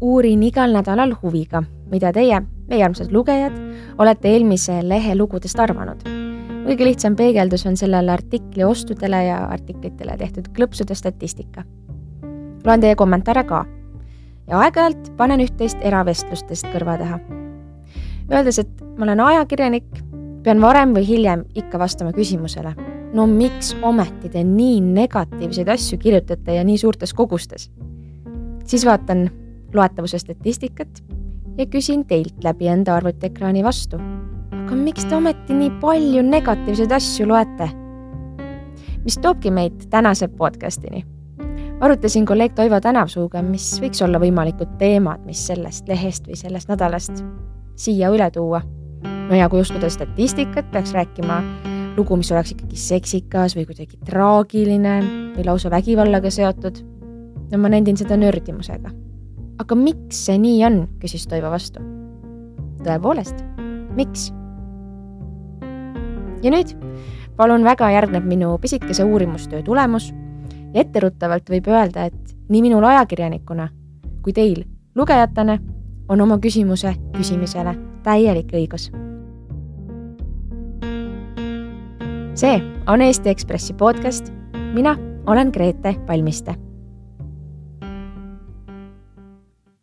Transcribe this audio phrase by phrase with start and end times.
[0.00, 3.54] uurin igal nädalal huviga, mida teie, meie armsad lugejad,
[3.98, 6.02] olete eelmise lehe lugudest arvanud.
[6.68, 11.64] kõige lihtsam peegeldus on sellele artikli ostudele ja artiklitele tehtud klõpsude statistika.
[12.64, 13.64] loen teie kommentaare ka
[14.48, 17.18] ja aeg-ajalt panen üht-teist eravestlustest kõrva taha.
[18.32, 20.04] Öeldes, et ma olen ajakirjanik,
[20.42, 22.74] pean varem või hiljem ikka vastama küsimusele
[23.12, 27.70] no miks ometi te nii negatiivseid asju kirjutate ja nii suurtes kogustes?
[28.68, 29.30] siis vaatan
[29.74, 31.02] loetavuse statistikat
[31.58, 33.98] ja küsin teilt läbi enda arvutiekraani vastu.
[34.52, 37.70] aga miks te ometi nii palju negatiivseid asju loete?
[39.04, 41.04] mis toobki meid tänase podcastini.
[41.80, 47.24] arutasin kolleeg Toivo Tänavsuuga, mis võiks olla võimalikud teemad, mis sellest lehest või sellest nädalast
[47.76, 48.62] siia üle tuua.
[49.28, 51.42] no ja kui uskuda statistikat, peaks rääkima
[51.96, 55.00] lugu, mis oleks ikkagi seksikas või kuidagi traagiline
[55.36, 56.82] või lausa vägivallaga seotud.
[57.50, 58.90] no ma nendin seda nördimusega.
[59.58, 61.82] Aga miks see nii on, küsis Toivo vastu.
[62.84, 63.42] tõepoolest,
[63.96, 64.30] miks?
[66.42, 66.74] ja nüüd
[67.36, 70.12] palun väga järgneb minu pisikese uurimustöö tulemus
[70.74, 73.68] ja etteruttavalt võib öelda, et nii minul ajakirjanikuna
[74.22, 75.58] kui teil lugejatena
[76.08, 77.74] on oma küsimuse küsimisele
[78.06, 78.90] täielik õigus
[82.38, 84.32] see on Eesti Ekspressi podcast.
[84.74, 86.67] mina olen Grete Palmiste.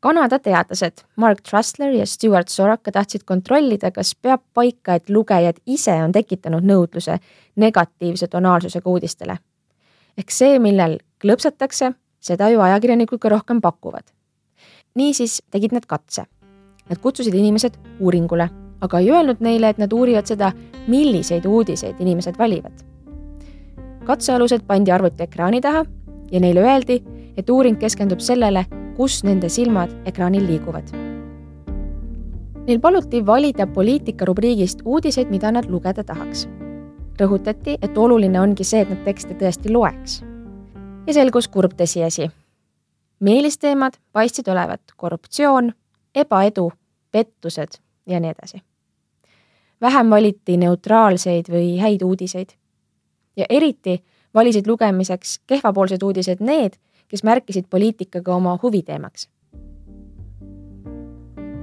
[0.00, 5.92] Kanada teadlased Mark Trustler ja Stewart Soraka tahtsid kontrollida, kas peab paika, et lugejad ise
[6.02, 7.18] on tekitanud nõudluse
[7.56, 9.36] negatiivse tonaalsusega uudistele.
[10.18, 14.04] ehk see, millel klõpsatakse, seda ju ajakirjanikud ka rohkem pakuvad.
[14.94, 16.24] niisiis tegid nad katse.
[16.88, 18.48] Nad kutsusid inimesed uuringule
[18.80, 20.52] aga ei öelnud neile, et nad uurivad seda,
[20.88, 22.72] milliseid uudiseid inimesed valivad.
[24.04, 25.84] katsealused pandi arvutiekraani taha
[26.32, 27.02] ja neile öeldi,
[27.36, 28.64] et uuring keskendub sellele,
[29.00, 30.90] kus nende silmad ekraanil liiguvad.
[32.66, 36.48] Neil paluti valida poliitika rubriigist uudiseid, mida nad lugeda tahaks.
[37.20, 40.22] rõhutati, et oluline ongi see, et nad tekste tõesti loeks.
[41.06, 42.28] ja selgus kurb tõsiasi.
[43.20, 45.72] meelisteemad paistsid olevat korruptsioon,
[46.14, 46.72] ebaedu,
[47.12, 48.62] pettused ja nii edasi
[49.80, 52.50] vähem valiti neutraalseid või häid uudiseid.
[53.36, 56.76] ja eriti valisid lugemiseks kehvapoolsed uudised need,
[57.10, 59.28] kes märkisid poliitikaga oma huviteemaks.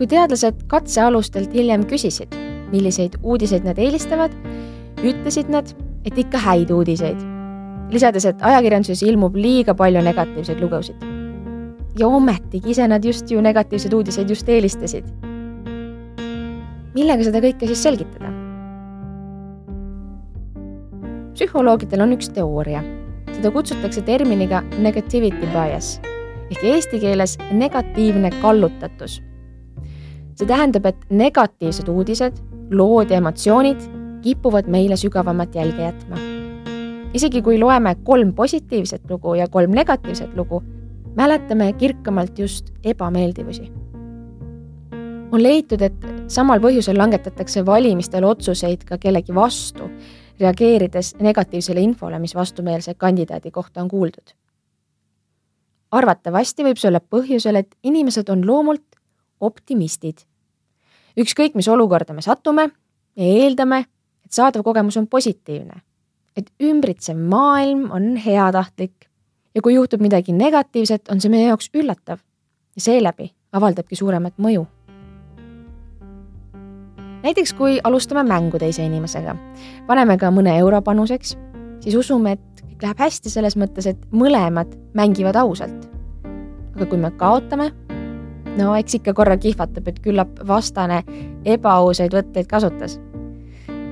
[0.00, 2.32] kui teadlased katsealustelt hiljem küsisid,
[2.72, 4.32] milliseid uudiseid nad eelistavad,
[5.04, 5.74] ütlesid nad,
[6.08, 7.20] et ikka häid uudiseid,
[7.92, 10.96] lisades, et ajakirjanduses ilmub liiga palju negatiivseid lugusid.
[11.98, 15.04] ja ometigi ise nad just ju negatiivseid uudiseid just eelistasid
[16.94, 18.32] millega seda kõike siis selgitada?
[21.40, 22.82] psühholoogidel on üks teooria,
[23.40, 25.94] seda kutsutakse terminiga negativity bias
[26.50, 29.22] ehk eesti keeles negatiivne kallutatus.
[30.36, 32.36] see tähendab, et negatiivsed uudised,
[32.70, 33.80] lood ja emotsioonid
[34.20, 36.20] kipuvad meile sügavamat jälge jätma.
[37.14, 40.62] isegi kui loeme kolm positiivset lugu ja kolm negatiivset lugu,
[41.16, 43.72] mäletame kirkamalt just ebameeldivusi
[45.32, 49.88] on leitud, et samal põhjusel langetatakse valimistel otsuseid ka kellegi vastu,
[50.40, 54.34] reageerides negatiivsele infole, mis vastumeelse kandidaadi kohta on kuuldud.
[55.90, 58.96] arvatavasti võib see olla põhjusel, et inimesed on loomult
[59.40, 60.18] optimistid.
[61.18, 62.70] ükskõik, mis olukorda me satume,
[63.16, 63.84] me eeldame,
[64.24, 65.82] et saadav kogemus on positiivne,
[66.36, 69.10] et ümbritsev maailm on heatahtlik
[69.54, 72.18] ja kui juhtub midagi negatiivset, on see meie jaoks üllatav
[72.76, 74.66] ja seeläbi avaldabki suuremat mõju
[77.22, 79.34] näiteks kui alustame mängu teise inimesega,
[79.86, 81.36] paneme ka mõne euro panuseks,
[81.84, 85.88] siis usume, et kõik läheb hästi selles mõttes, et mõlemad mängivad ausalt.
[86.76, 87.72] aga kui me kaotame,
[88.56, 91.02] no eks ikka korra kihvatab, et küllap vastane
[91.44, 93.00] ebaausaid võtteid kasutas.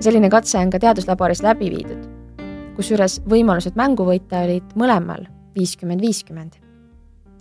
[0.00, 2.04] selline katse on ka teaduslaboris läbi viidud,
[2.76, 6.52] kusjuures võimalused mängu võita olid mõlemal viiskümmend, viiskümmend.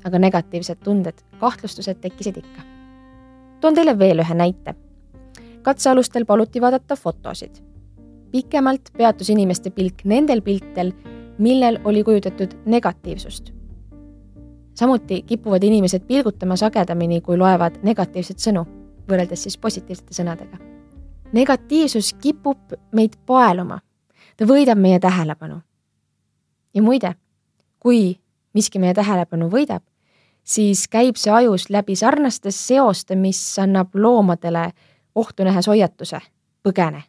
[0.05, 2.61] aga negatiivsed tunded, kahtlustused tekkisid ikka.
[3.59, 4.75] toon teile veel ühe näite
[5.63, 7.55] katsealustel paluti vaadata fotosid.
[8.31, 10.91] pikemalt peatus inimeste pilk nendel piltidel,
[11.37, 13.53] millel oli kujutatud negatiivsust.
[14.75, 18.65] samuti kipuvad inimesed pilgutama sagedamini, kui loevad negatiivseid sõnu,
[19.09, 20.57] võrreldes siis positiivsete sõnadega.
[21.33, 23.79] negatiivsus kipub meid paeluma,
[24.37, 25.61] ta võidab meie tähelepanu.
[26.73, 27.15] ja muide,
[27.79, 28.19] kui
[28.53, 29.81] miski meie tähelepanu võidab,
[30.43, 34.71] siis käib see ajus läbi sarnaste seoste, mis annab loomadele
[35.15, 36.19] ohtu nähes hoiatuse,
[36.63, 37.03] põgene.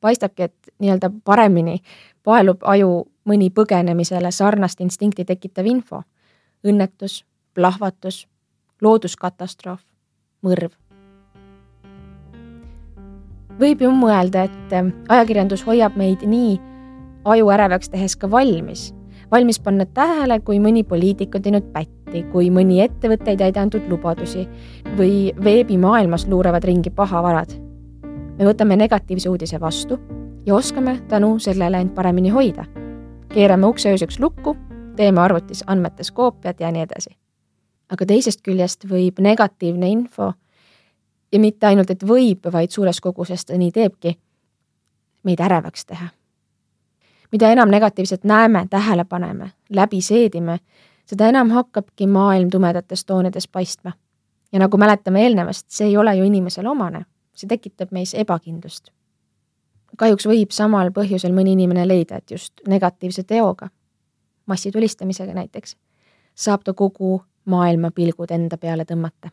[0.00, 1.78] paistabki, et nii-öelda paremini
[2.24, 6.02] paelub aju mõni põgenemisele sarnast instinkti tekitav info.
[6.64, 8.28] õnnetus, plahvatus,
[8.82, 9.80] looduskatastroof,
[10.42, 10.72] mõrv.
[13.60, 16.60] võib ju mõelda, et äh, ajakirjandus hoiab meid nii
[17.24, 18.94] aju ärevaks tehes ka valmis,
[19.30, 23.88] valmis panna tähele, kui mõni poliitik on teinud pätti, kui mõni ettevõte ei täida antud
[23.88, 24.46] lubadusi
[24.98, 27.54] või veebimaailmas luurevad ringi pahavarad.
[28.38, 29.98] me võtame negatiivse uudise vastu
[30.46, 32.64] ja oskame tänu sellele end paremini hoida.
[33.28, 34.56] keerame ukse ööseks lukku,
[34.96, 37.10] teeme arvutis andmetes koopiad ja nii edasi.
[37.90, 40.32] aga teisest küljest võib negatiivne info
[41.32, 44.18] ja mitte ainult, et võib, vaid suures koguses ta nii teebki,
[45.24, 46.08] meid ärevaks teha.
[47.32, 50.58] mida enam negatiivset näeme, tähele paneme, läbi seedime,
[51.06, 53.92] seda enam hakkabki maailm tumedates toonides paistma.
[54.52, 57.04] ja nagu mäletame eelnevast, see ei ole ju inimesele omane,
[57.34, 58.92] see tekitab meis ebakindlust
[59.98, 63.68] kahjuks võib samal põhjusel mõni inimene leida, et just negatiivse teoga,
[64.50, 65.76] massitulistamisega näiteks,
[66.34, 69.30] saab ta kogu maailma pilgud enda peale tõmmata.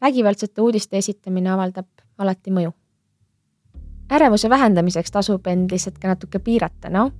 [0.00, 1.86] vägivaldsete uudiste esitamine avaldab
[2.18, 2.72] alati mõju.
[4.10, 7.12] ärevuse vähendamiseks tasub end lihtsalt ka natuke piirata, noh,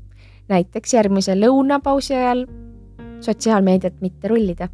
[0.49, 2.47] näiteks järgmise lõunapausi ajal
[3.21, 4.69] sotsiaalmeediat mitte rullida.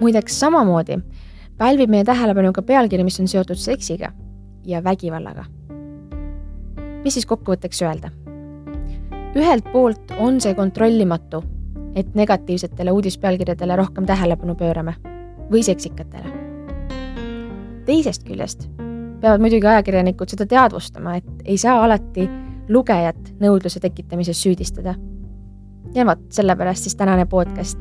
[0.00, 0.98] muideks samamoodi
[1.58, 4.12] pälvib meie tähelepanu ka pealkiri, mis on seotud seksiga
[4.64, 5.44] ja vägivallaga
[7.06, 8.10] mis siis kokkuvõtteks öelda?
[9.36, 11.42] ühelt poolt on see kontrollimatu,
[11.94, 14.96] et negatiivsetele uudispealkirjadele rohkem tähelepanu pöörame
[15.52, 16.32] või seksikatele.
[17.86, 18.66] teisest küljest
[19.20, 22.26] peavad muidugi ajakirjanikud seda teadvustama, et ei saa alati
[22.68, 24.96] lugejat nõudluse tekitamises süüdistada.
[25.96, 27.80] Ja vot, sellepärast siis tänane podcast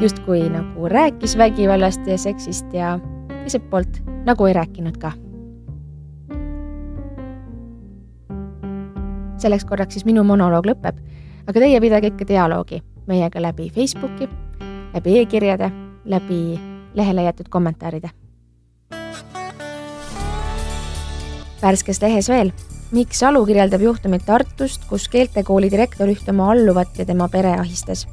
[0.00, 2.98] justkui nagu rääkis vägivallast ja seksist ja
[3.28, 5.12] teiselt poolt nagu ei rääkinud ka
[9.40, 11.00] selleks korraks siis minu monoloog lõpeb,
[11.48, 14.28] aga teie pidage ikka dialoogi meiega läbi Facebooki,
[14.94, 15.70] läbi e-kirjade,
[16.04, 16.40] läbi
[16.94, 18.10] lehele jäetud kommentaaride.
[21.62, 22.52] värskes lehes veel,
[22.90, 28.06] Mikk Salu kirjeldab juhtumit Tartust, kus keeltekooli direktor ühte oma alluvat ja tema pere ahistas.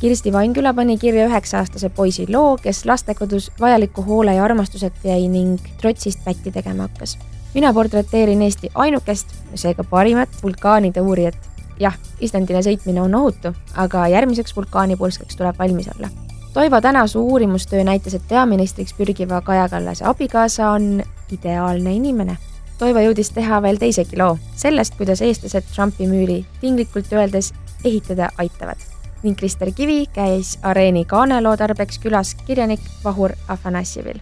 [0.00, 5.58] Kirsti Vainküla pani kirja üheksa-aastase poisi loo, kes lastekodus vajaliku hoole ja armastuseta jäi ning
[5.80, 7.16] trotsist pätti tegema hakkas
[7.54, 11.36] mina portreteerin Eesti ainukest, seega parimat vulkaanide uurijat.
[11.80, 16.08] jah, Islandile sõitmine on ohutu, aga järgmiseks vulkaanipulskeks tuleb valmis olla.
[16.52, 21.02] Toivo Tänasuu uurimustöö näitas, et peaministriks pürgiva Kaja Kallase abikaasa on
[21.32, 22.36] ideaalne inimene.
[22.78, 27.50] Toivo jõudis teha veel teisegi loo sellest, kuidas eestlased Trumpi müüri tinglikult öeldes
[27.84, 28.78] ehitada aitavad
[29.24, 34.20] ning Krister Kivi käis areeni kaaneloo tarbeks külas kirjanik Vahur Afanassjevil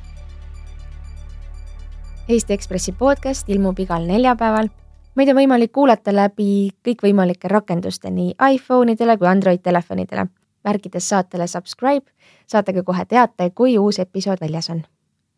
[2.28, 4.68] Eesti Ekspressi podcast ilmub igal neljapäeval.
[5.14, 10.26] meid on võimalik kuulata läbi kõikvõimalike rakenduste nii iPhone idele kui Android telefonidele.
[10.64, 12.10] märkides saatele subscribe,
[12.46, 14.82] saate ka kohe teate, kui uus episood väljas on.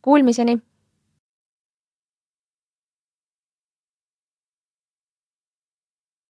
[0.02, 0.58] Kuulmiseni